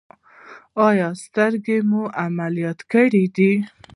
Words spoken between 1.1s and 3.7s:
سترګې مو عملیات کړي دي؟